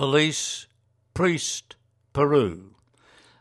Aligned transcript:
Police, 0.00 0.66
Priest, 1.12 1.76
Peru. 2.14 2.74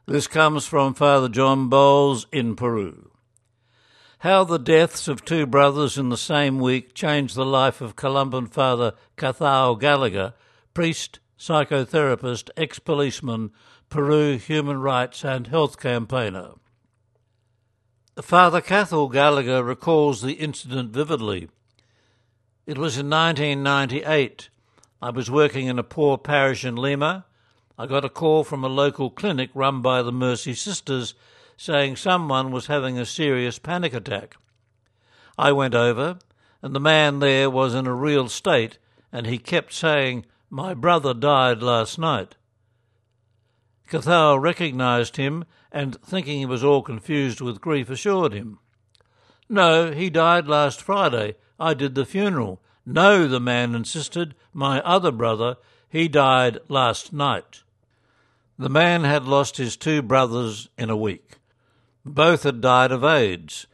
This 0.05 0.27
comes 0.27 0.65
from 0.67 0.93
Father 0.93 1.29
John 1.29 1.69
Bowles 1.69 2.27
in 2.33 2.57
Peru. 2.57 3.11
How 4.17 4.43
the 4.43 4.59
deaths 4.59 5.07
of 5.07 5.23
two 5.23 5.45
brothers 5.45 5.97
in 5.97 6.09
the 6.09 6.17
same 6.17 6.59
week 6.59 6.93
changed 6.93 7.35
the 7.35 7.45
life 7.45 7.79
of 7.79 7.95
Columban 7.95 8.47
Father 8.47 8.91
Cathal 9.15 9.77
Gallagher, 9.77 10.33
priest, 10.73 11.19
psychotherapist, 11.39 12.49
ex 12.57 12.77
policeman, 12.77 13.51
Peru 13.89 14.37
human 14.37 14.81
rights 14.81 15.23
and 15.23 15.47
health 15.47 15.79
campaigner. 15.79 16.55
Father 18.21 18.59
Cathal 18.59 19.07
Gallagher 19.07 19.63
recalls 19.63 20.21
the 20.21 20.33
incident 20.33 20.91
vividly. 20.91 21.47
It 22.65 22.77
was 22.77 22.97
in 22.97 23.09
1998. 23.09 24.49
I 25.01 25.11
was 25.11 25.31
working 25.31 25.67
in 25.67 25.79
a 25.79 25.83
poor 25.83 26.17
parish 26.17 26.65
in 26.65 26.75
Lima. 26.75 27.25
I 27.77 27.85
got 27.85 28.03
a 28.03 28.09
call 28.09 28.43
from 28.43 28.65
a 28.65 28.67
local 28.69 29.09
clinic 29.09 29.49
run 29.53 29.81
by 29.81 30.01
the 30.01 30.11
Mercy 30.11 30.53
Sisters 30.53 31.13
saying 31.55 31.95
someone 31.95 32.51
was 32.51 32.67
having 32.67 32.97
a 32.97 33.05
serious 33.05 33.59
panic 33.59 33.93
attack. 33.93 34.35
I 35.37 35.53
went 35.53 35.73
over, 35.73 36.19
and 36.61 36.75
the 36.75 36.81
man 36.81 37.19
there 37.19 37.49
was 37.49 37.73
in 37.73 37.87
a 37.87 37.93
real 37.93 38.27
state, 38.27 38.77
and 39.11 39.25
he 39.25 39.37
kept 39.37 39.71
saying, 39.71 40.25
My 40.49 40.73
brother 40.73 41.13
died 41.13 41.63
last 41.63 41.97
night. 41.97 42.35
Cathal 43.87 44.37
recognized 44.37 45.15
him 45.15 45.45
and, 45.71 45.99
thinking 46.01 46.39
he 46.39 46.45
was 46.45 46.63
all 46.63 46.81
confused 46.81 47.39
with 47.39 47.61
grief, 47.61 47.89
assured 47.89 48.33
him. 48.33 48.59
No, 49.47 49.91
he 49.91 50.09
died 50.09 50.47
last 50.47 50.81
Friday. 50.81 51.35
I 51.57 51.73
did 51.73 51.95
the 51.95 52.05
funeral. 52.05 52.61
No, 52.91 53.27
the 53.27 53.39
man 53.39 53.75
insisted, 53.75 54.33
my 54.51 54.81
other 54.81 55.11
brother, 55.11 55.57
he 55.89 56.07
died 56.07 56.57
last 56.69 57.13
night. 57.13 57.61
The 58.57 58.67
man 58.67 59.03
had 59.03 59.25
lost 59.25 59.57
his 59.57 59.77
two 59.77 60.01
brothers 60.01 60.69
in 60.75 60.89
a 60.89 60.97
week. 60.97 61.37
Both 62.03 62.41
had 62.41 62.61
died 62.61 62.91
of 62.91 63.03
AIDS, 63.03 63.67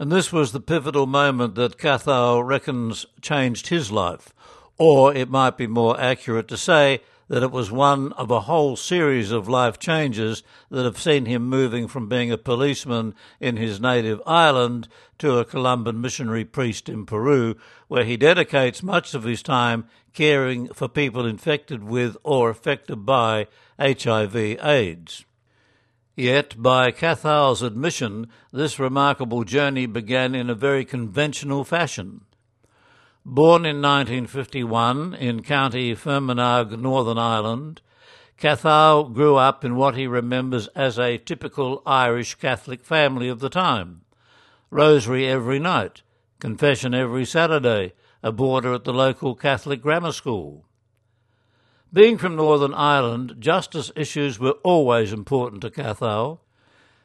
and 0.00 0.10
this 0.10 0.32
was 0.32 0.50
the 0.50 0.58
pivotal 0.58 1.06
moment 1.06 1.54
that 1.54 1.78
Cathal 1.78 2.42
reckons 2.42 3.06
changed 3.20 3.68
his 3.68 3.92
life, 3.92 4.34
or 4.78 5.14
it 5.14 5.30
might 5.30 5.56
be 5.56 5.68
more 5.68 5.98
accurate 6.00 6.48
to 6.48 6.56
say 6.56 7.02
that 7.28 7.42
it 7.42 7.50
was 7.50 7.70
one 7.70 8.12
of 8.12 8.30
a 8.30 8.40
whole 8.40 8.76
series 8.76 9.32
of 9.32 9.48
life 9.48 9.78
changes 9.78 10.42
that 10.70 10.84
have 10.84 10.98
seen 10.98 11.26
him 11.26 11.48
moving 11.48 11.88
from 11.88 12.08
being 12.08 12.30
a 12.30 12.38
policeman 12.38 13.14
in 13.40 13.56
his 13.56 13.80
native 13.80 14.20
island 14.26 14.86
to 15.18 15.38
a 15.38 15.44
Columban 15.44 16.00
missionary 16.00 16.44
priest 16.44 16.88
in 16.88 17.06
Peru, 17.06 17.56
where 17.88 18.04
he 18.04 18.16
dedicates 18.16 18.82
much 18.82 19.14
of 19.14 19.24
his 19.24 19.42
time 19.42 19.86
caring 20.12 20.68
for 20.68 20.88
people 20.88 21.26
infected 21.26 21.82
with 21.82 22.16
or 22.22 22.50
affected 22.50 23.04
by 23.04 23.46
HIV/AIDS. 23.78 25.24
Yet, 26.14 26.62
by 26.62 26.92
Cathal's 26.92 27.60
admission, 27.60 28.28
this 28.50 28.78
remarkable 28.78 29.44
journey 29.44 29.84
began 29.84 30.34
in 30.34 30.48
a 30.48 30.54
very 30.54 30.84
conventional 30.84 31.62
fashion. 31.62 32.22
Born 33.28 33.66
in 33.66 33.82
1951 33.82 35.14
in 35.14 35.42
County 35.42 35.96
Fermanagh, 35.96 36.76
Northern 36.76 37.18
Ireland, 37.18 37.82
Cathal 38.36 39.08
grew 39.08 39.34
up 39.34 39.64
in 39.64 39.74
what 39.74 39.96
he 39.96 40.06
remembers 40.06 40.68
as 40.76 40.96
a 40.96 41.18
typical 41.18 41.82
Irish 41.84 42.36
Catholic 42.36 42.84
family 42.84 43.26
of 43.26 43.40
the 43.40 43.48
time. 43.48 44.02
Rosary 44.70 45.26
every 45.26 45.58
night, 45.58 46.02
confession 46.38 46.94
every 46.94 47.24
Saturday, 47.24 47.94
a 48.22 48.30
boarder 48.30 48.72
at 48.72 48.84
the 48.84 48.94
local 48.94 49.34
Catholic 49.34 49.82
grammar 49.82 50.12
school. 50.12 50.64
Being 51.92 52.18
from 52.18 52.36
Northern 52.36 52.74
Ireland, 52.74 53.38
justice 53.40 53.90
issues 53.96 54.38
were 54.38 54.54
always 54.62 55.12
important 55.12 55.62
to 55.62 55.70
Cathal. 55.70 56.42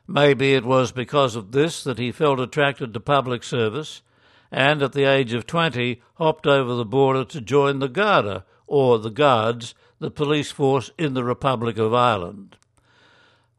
Maybe 0.05 0.53
it 0.53 0.65
was 0.65 0.91
because 0.91 1.35
of 1.35 1.51
this 1.51 1.83
that 1.83 1.97
he 1.97 2.11
felt 2.11 2.39
attracted 2.39 2.93
to 2.93 2.99
public 2.99 3.43
service 3.43 4.03
and 4.51 4.81
at 4.81 4.91
the 4.91 5.05
age 5.05 5.33
of 5.33 5.47
20 5.47 6.01
hopped 6.15 6.45
over 6.45 6.75
the 6.75 6.85
border 6.85 7.23
to 7.23 7.39
join 7.39 7.79
the 7.79 7.87
Garda, 7.87 8.45
or 8.67 8.99
the 8.99 9.09
Guards, 9.09 9.73
the 9.99 10.11
police 10.11 10.51
force 10.51 10.91
in 10.97 11.13
the 11.13 11.23
Republic 11.23 11.77
of 11.77 11.93
Ireland. 11.93 12.57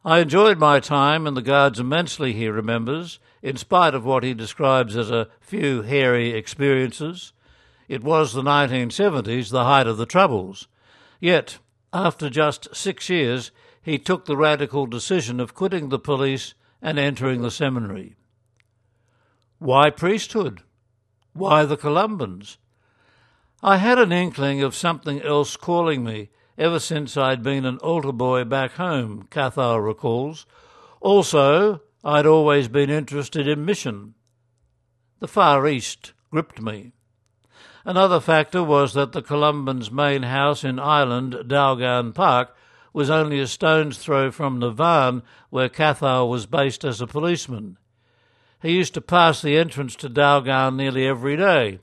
I 0.05 0.19
enjoyed 0.19 0.59
my 0.59 0.81
time 0.81 1.27
in 1.27 1.35
the 1.35 1.43
Guards 1.43 1.79
immensely, 1.79 2.33
he 2.33 2.49
remembers, 2.49 3.21
in 3.41 3.57
spite 3.57 3.95
of 3.95 4.05
what 4.05 4.25
he 4.25 4.35
describes 4.35 4.97
as 4.97 5.11
a 5.11 5.29
few 5.41 5.83
hairy 5.83 6.31
experiences. 6.31 7.33
It 7.89 8.03
was 8.03 8.33
the 8.33 8.43
1970s, 8.43 9.51
the 9.51 9.65
height 9.65 9.87
of 9.87 9.99
the 9.99 10.07
Troubles. 10.07 10.67
Yet, 11.21 11.59
after 11.93 12.29
just 12.29 12.75
six 12.75 13.09
years, 13.09 13.51
he 13.81 13.99
took 13.99 14.25
the 14.25 14.37
radical 14.37 14.87
decision 14.87 15.41
of 15.41 15.55
quitting 15.55 15.89
the 15.89 15.99
police 15.99 16.55
and 16.81 16.99
entering 16.99 17.43
the 17.43 17.51
seminary. 17.51 18.17
Why 19.59 19.91
priesthood? 19.91 20.63
Why 21.35 21.65
the 21.65 21.77
Columbans? 21.77 22.59
I 23.63 23.79
had 23.79 23.99
an 23.99 24.13
inkling 24.13 24.63
of 24.63 24.75
something 24.75 25.23
else 25.23 25.57
calling 25.57 26.05
me 26.05 26.29
ever 26.59 26.79
since 26.79 27.17
I'd 27.17 27.43
been 27.43 27.65
an 27.65 27.79
altar 27.79 28.13
boy 28.13 28.45
back 28.45 28.73
home, 28.73 29.29
Cathal 29.31 29.81
recalls. 29.81 30.47
Also, 31.01 31.81
I'd 32.05 32.27
always 32.27 32.69
been 32.69 32.91
interested 32.91 33.49
in 33.49 33.65
mission. 33.65 34.15
The 35.21 35.29
Far 35.29 35.67
East 35.67 36.13
gripped 36.31 36.61
me. 36.61 36.93
Another 37.85 38.21
factor 38.21 38.63
was 38.63 38.93
that 38.95 39.13
the 39.13 39.23
Columbans' 39.23 39.91
main 39.91 40.25
house 40.25 40.65
in 40.65 40.79
Ireland, 40.79 41.37
Dalgan 41.47 42.15
Park, 42.15 42.55
was 42.93 43.09
only 43.09 43.41
a 43.41 43.47
stone's 43.47 43.99
throw 43.99 44.31
from 44.31 44.61
the 44.61 44.69
Navan, 44.69 45.23
where 45.51 45.69
Cathal 45.69 46.29
was 46.29 46.47
based 46.47 46.85
as 46.85 47.01
a 47.01 47.07
policeman. 47.07 47.79
He 48.63 48.77
used 48.77 48.95
to 48.95 49.01
pass 49.01 49.43
the 49.43 49.59
entrance 49.59 49.97
to 49.97 50.09
Dalgan 50.09 50.77
nearly 50.77 51.05
every 51.05 51.37
day. 51.37 51.81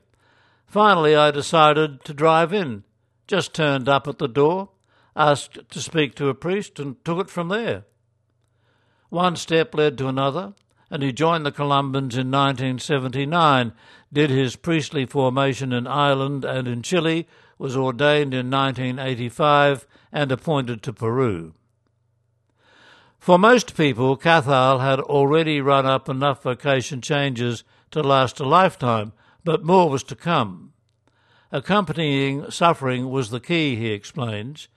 Finally, 0.66 1.14
I 1.14 1.30
decided 1.30 2.02
to 2.04 2.14
drive 2.14 2.54
in. 2.54 2.84
Just 3.26 3.52
turned 3.52 3.86
up 3.86 4.08
at 4.08 4.18
the 4.18 4.26
door, 4.26 4.70
asked 5.14 5.58
to 5.68 5.80
speak 5.80 6.14
to 6.14 6.30
a 6.30 6.34
priest, 6.34 6.80
and 6.80 7.04
took 7.04 7.18
it 7.18 7.28
from 7.28 7.48
there. 7.48 7.84
One 9.10 9.36
step 9.36 9.74
led 9.74 9.98
to 9.98 10.08
another, 10.08 10.54
and 10.90 11.02
he 11.02 11.12
joined 11.12 11.44
the 11.44 11.52
Columbans 11.52 12.16
in 12.16 12.30
1979, 12.30 13.72
did 14.10 14.30
his 14.30 14.56
priestly 14.56 15.04
formation 15.04 15.72
in 15.74 15.86
Ireland 15.86 16.46
and 16.46 16.66
in 16.66 16.82
Chile, 16.82 17.28
was 17.58 17.76
ordained 17.76 18.32
in 18.32 18.50
1985, 18.50 19.86
and 20.12 20.32
appointed 20.32 20.82
to 20.84 20.92
Peru. 20.94 21.52
For 23.20 23.38
most 23.38 23.76
people, 23.76 24.16
Cathal 24.16 24.78
had 24.78 24.98
already 24.98 25.60
run 25.60 25.84
up 25.84 26.08
enough 26.08 26.42
vocation 26.42 27.02
changes 27.02 27.64
to 27.90 28.02
last 28.02 28.40
a 28.40 28.48
lifetime, 28.48 29.12
but 29.44 29.62
more 29.62 29.90
was 29.90 30.02
to 30.04 30.16
come. 30.16 30.72
Accompanying 31.52 32.50
suffering 32.50 33.10
was 33.10 33.28
the 33.28 33.38
key, 33.38 33.76
he 33.76 33.90
explains. 33.90 34.68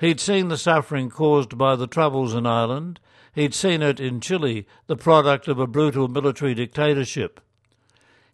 He'd 0.00 0.18
seen 0.18 0.48
the 0.48 0.58
suffering 0.58 1.10
caused 1.10 1.56
by 1.56 1.76
the 1.76 1.86
troubles 1.86 2.34
in 2.34 2.44
Ireland. 2.44 2.98
He'd 3.34 3.54
seen 3.54 3.82
it 3.82 4.00
in 4.00 4.20
Chile, 4.20 4.66
the 4.88 4.96
product 4.96 5.46
of 5.46 5.60
a 5.60 5.68
brutal 5.68 6.08
military 6.08 6.54
dictatorship. 6.54 7.40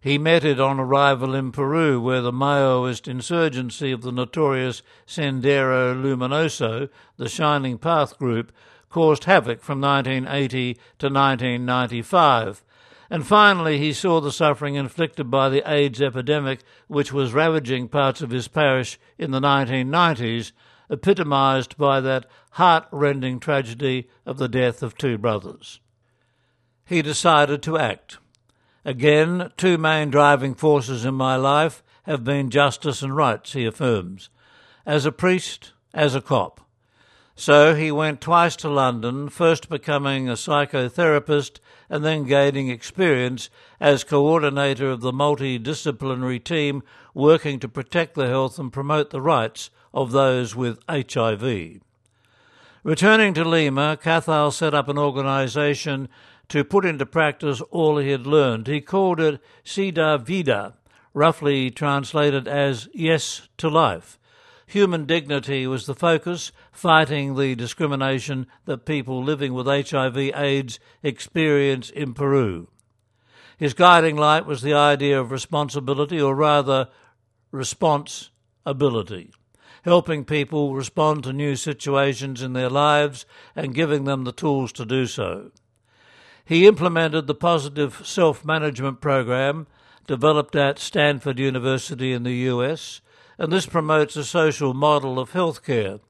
He 0.00 0.16
met 0.16 0.44
it 0.44 0.58
on 0.58 0.80
arrival 0.80 1.34
in 1.34 1.52
Peru, 1.52 2.00
where 2.00 2.22
the 2.22 2.32
Maoist 2.32 3.06
insurgency 3.06 3.92
of 3.92 4.00
the 4.00 4.12
notorious 4.12 4.80
Sendero 5.06 5.92
Luminoso, 5.94 6.88
the 7.18 7.28
Shining 7.28 7.76
Path 7.76 8.16
group, 8.16 8.50
caused 8.90 9.24
havoc 9.24 9.62
from 9.62 9.80
1980 9.80 10.74
to 10.74 11.06
1995. 11.06 12.64
And 13.10 13.26
finally, 13.26 13.78
he 13.78 13.92
saw 13.92 14.20
the 14.20 14.32
suffering 14.32 14.74
inflicted 14.74 15.30
by 15.30 15.48
the 15.48 15.62
AIDS 15.70 16.02
epidemic, 16.02 16.60
which 16.88 17.12
was 17.12 17.32
ravaging 17.32 17.88
parts 17.88 18.20
of 18.20 18.30
his 18.30 18.48
parish 18.48 18.98
in 19.16 19.30
the 19.30 19.40
1990s, 19.40 20.52
epitomized 20.90 21.76
by 21.76 22.00
that 22.00 22.26
heart 22.52 22.86
rending 22.90 23.40
tragedy 23.40 24.08
of 24.26 24.38
the 24.38 24.48
death 24.48 24.82
of 24.82 24.96
two 24.96 25.16
brothers. 25.16 25.80
He 26.84 27.02
decided 27.02 27.62
to 27.62 27.78
act. 27.78 28.18
Again, 28.84 29.52
two 29.56 29.76
main 29.76 30.10
driving 30.10 30.54
forces 30.54 31.04
in 31.04 31.14
my 31.14 31.36
life 31.36 31.82
have 32.04 32.24
been 32.24 32.48
justice 32.48 33.02
and 33.02 33.14
rights, 33.14 33.52
he 33.52 33.66
affirms, 33.66 34.30
as 34.86 35.04
a 35.04 35.12
priest, 35.12 35.72
as 35.92 36.14
a 36.14 36.22
cop. 36.22 36.62
So 37.38 37.76
he 37.76 37.92
went 37.92 38.20
twice 38.20 38.56
to 38.56 38.68
London, 38.68 39.28
first 39.28 39.68
becoming 39.68 40.28
a 40.28 40.32
psychotherapist 40.32 41.60
and 41.88 42.04
then 42.04 42.24
gaining 42.24 42.68
experience 42.68 43.48
as 43.78 44.02
coordinator 44.02 44.90
of 44.90 45.02
the 45.02 45.12
multidisciplinary 45.12 46.42
team 46.42 46.82
working 47.14 47.60
to 47.60 47.68
protect 47.68 48.16
the 48.16 48.26
health 48.26 48.58
and 48.58 48.72
promote 48.72 49.10
the 49.10 49.20
rights 49.20 49.70
of 49.94 50.10
those 50.10 50.56
with 50.56 50.80
HIV. 50.90 51.80
Returning 52.82 53.34
to 53.34 53.44
Lima, 53.44 53.96
Cathal 54.02 54.50
set 54.50 54.74
up 54.74 54.88
an 54.88 54.98
organization 54.98 56.08
to 56.48 56.64
put 56.64 56.84
into 56.84 57.06
practice 57.06 57.60
all 57.70 57.98
he 57.98 58.10
had 58.10 58.26
learned. 58.26 58.66
He 58.66 58.80
called 58.80 59.20
it 59.20 59.40
Sida 59.64 60.20
Vida, 60.26 60.74
roughly 61.14 61.70
translated 61.70 62.48
as 62.48 62.88
Yes 62.92 63.48
to 63.58 63.68
Life 63.68 64.18
Human 64.68 65.06
dignity 65.06 65.66
was 65.66 65.86
the 65.86 65.94
focus, 65.94 66.52
fighting 66.72 67.36
the 67.36 67.54
discrimination 67.54 68.46
that 68.66 68.84
people 68.84 69.24
living 69.24 69.54
with 69.54 69.66
HIV/AIDS 69.66 70.78
experience 71.02 71.88
in 71.88 72.12
Peru. 72.12 72.68
His 73.56 73.72
guiding 73.72 74.16
light 74.16 74.44
was 74.44 74.60
the 74.60 74.74
idea 74.74 75.18
of 75.18 75.30
responsibility, 75.30 76.20
or 76.20 76.34
rather, 76.34 76.88
response 77.50 78.28
ability, 78.66 79.32
helping 79.84 80.26
people 80.26 80.74
respond 80.74 81.24
to 81.24 81.32
new 81.32 81.56
situations 81.56 82.42
in 82.42 82.52
their 82.52 82.68
lives 82.68 83.24
and 83.56 83.74
giving 83.74 84.04
them 84.04 84.24
the 84.24 84.32
tools 84.32 84.70
to 84.72 84.84
do 84.84 85.06
so. 85.06 85.50
He 86.44 86.66
implemented 86.66 87.26
the 87.26 87.34
positive 87.34 88.02
self 88.06 88.44
management 88.44 89.00
program 89.00 89.66
developed 90.06 90.54
at 90.54 90.78
Stanford 90.78 91.38
University 91.38 92.12
in 92.12 92.22
the 92.22 92.36
US, 92.50 93.00
and 93.38 93.52
this 93.52 93.66
promotes 93.66 94.16
a 94.16 94.24
social 94.24 94.74
model 94.74 95.18
of 95.18 95.32
healthcare. 95.32 96.00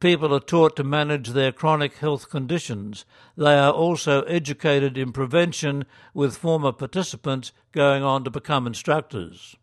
People 0.00 0.34
are 0.34 0.40
taught 0.40 0.76
to 0.76 0.84
manage 0.84 1.28
their 1.28 1.52
chronic 1.52 1.98
health 1.98 2.30
conditions. 2.30 3.04
They 3.36 3.58
are 3.58 3.72
also 3.72 4.22
educated 4.22 4.96
in 4.96 5.12
prevention, 5.12 5.84
with 6.14 6.38
former 6.38 6.72
participants 6.72 7.52
going 7.72 8.02
on 8.02 8.24
to 8.24 8.30
become 8.30 8.66
instructors. 8.66 9.56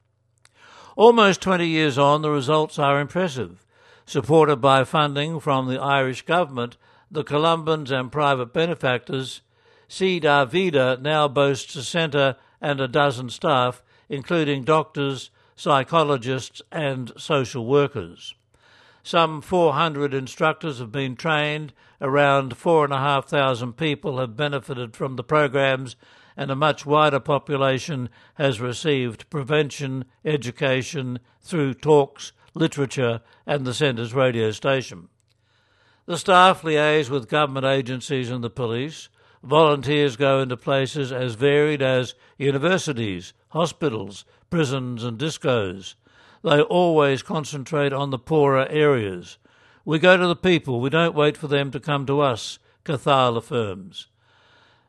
Almost 0.95 1.41
20 1.41 1.67
years 1.67 1.97
on, 1.97 2.21
the 2.21 2.29
results 2.29 2.77
are 2.77 3.01
impressive. 3.01 3.65
Supported 4.05 4.57
by 4.57 4.83
funding 4.83 5.39
from 5.39 5.67
the 5.67 5.81
Irish 5.81 6.21
government, 6.21 6.77
the 7.09 7.23
Columbans 7.23 7.89
and 7.89 8.11
private 8.11 8.53
benefactors, 8.53 9.41
Sida 9.89 10.47
Vida 10.47 10.97
now 11.01 11.27
boasts 11.27 11.75
a 11.75 11.83
centre 11.83 12.35
and 12.61 12.79
a 12.79 12.87
dozen 12.87 13.29
staff, 13.29 13.81
including 14.09 14.63
doctors, 14.63 15.31
psychologists, 15.57 16.61
and 16.71 17.11
social 17.17 17.65
workers. 17.65 18.35
Some 19.03 19.41
400 19.41 20.13
instructors 20.13 20.79
have 20.79 20.91
been 20.91 21.15
trained, 21.15 21.73
around 21.99 22.55
4,500 22.55 23.75
people 23.75 24.19
have 24.19 24.37
benefited 24.37 24.95
from 24.95 25.15
the 25.15 25.23
programs, 25.23 25.95
and 26.37 26.51
a 26.51 26.55
much 26.55 26.85
wider 26.85 27.19
population 27.19 28.09
has 28.35 28.61
received 28.61 29.29
prevention 29.29 30.05
education 30.23 31.19
through 31.41 31.73
talks, 31.73 32.31
literature, 32.53 33.21
and 33.45 33.65
the 33.65 33.73
Centre's 33.73 34.13
radio 34.13 34.51
station. 34.51 35.09
The 36.05 36.17
staff 36.17 36.61
liaise 36.61 37.09
with 37.09 37.27
government 37.27 37.65
agencies 37.65 38.29
and 38.29 38.43
the 38.43 38.49
police, 38.51 39.09
volunteers 39.43 40.15
go 40.15 40.39
into 40.39 40.57
places 40.57 41.11
as 41.11 41.35
varied 41.35 41.81
as 41.81 42.15
universities, 42.37 43.33
hospitals, 43.49 44.25
prisons, 44.49 45.03
and 45.03 45.17
discos. 45.17 45.95
They 46.43 46.61
always 46.61 47.23
concentrate 47.23 47.93
on 47.93 48.09
the 48.09 48.19
poorer 48.19 48.67
areas. 48.69 49.37
We 49.85 49.99
go 49.99 50.17
to 50.17 50.27
the 50.27 50.35
people, 50.35 50.79
we 50.79 50.89
don't 50.89 51.15
wait 51.15 51.37
for 51.37 51.47
them 51.47 51.71
to 51.71 51.79
come 51.79 52.05
to 52.07 52.21
us, 52.21 52.59
Cathal 52.83 53.37
affirms. 53.37 54.07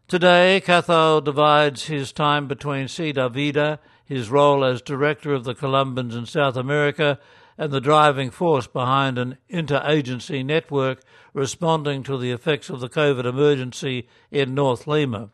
Today, 0.09 0.61
Cathal 0.65 1.21
divides 1.21 1.87
his 1.87 2.13
time 2.13 2.49
between 2.49 2.87
Sida 2.87 3.31
Vida, 3.31 3.79
his 4.05 4.31
role 4.31 4.65
as 4.65 4.81
director 4.81 5.35
of 5.35 5.45
the 5.45 5.55
Columbans 5.55 6.17
in 6.17 6.25
South 6.25 6.57
America, 6.57 7.19
and 7.59 7.73
the 7.73 7.81
driving 7.81 8.31
force 8.31 8.69
behind 8.69 9.19
an 9.19 9.37
interagency 9.51 10.45
network 10.45 11.03
responding 11.35 12.05
to 12.05 12.17
the 12.17 12.31
effects 12.31 12.71
of 12.71 12.79
the 12.79 12.89
COVID 12.89 13.25
emergency 13.25 14.09
in 14.31 14.55
North 14.55 14.87
Lima. 14.87 15.31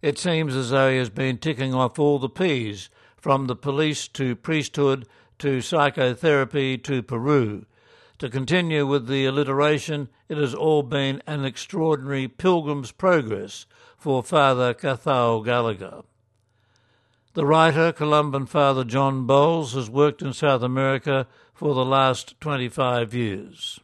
It 0.00 0.18
seems 0.18 0.56
as 0.56 0.70
though 0.70 0.90
he 0.90 0.96
has 0.96 1.10
been 1.10 1.38
ticking 1.38 1.74
off 1.74 1.98
all 1.98 2.18
the 2.18 2.28
P's, 2.28 2.88
from 3.16 3.46
the 3.46 3.56
police 3.56 4.08
to 4.08 4.36
priesthood 4.36 5.06
to 5.38 5.60
psychotherapy 5.60 6.76
to 6.78 7.02
Peru. 7.02 7.64
To 8.18 8.28
continue 8.28 8.86
with 8.86 9.06
the 9.06 9.26
alliteration, 9.26 10.08
it 10.28 10.36
has 10.36 10.54
all 10.54 10.82
been 10.82 11.22
an 11.26 11.44
extraordinary 11.44 12.28
pilgrim's 12.28 12.92
progress 12.92 13.66
for 13.96 14.22
Father 14.22 14.74
Cathal 14.74 15.42
Gallagher. 15.42 16.02
The 17.34 17.44
writer, 17.44 17.90
Columban 17.90 18.46
Father 18.46 18.84
John 18.84 19.26
Bowles, 19.26 19.74
has 19.74 19.90
worked 19.90 20.22
in 20.22 20.32
South 20.32 20.62
America 20.62 21.26
for 21.52 21.74
the 21.74 21.84
last 21.84 22.40
25 22.40 23.12
years. 23.12 23.80